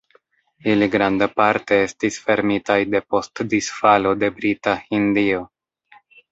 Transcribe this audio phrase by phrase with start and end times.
[0.71, 5.49] Ili grandparte estis fermitaj depost disfalo de Brita Hindio.